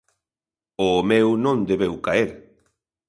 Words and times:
O 0.89 0.89
meu 1.09 1.27
non 1.43 1.57
debeu 1.69 1.93
caer. 2.05 2.29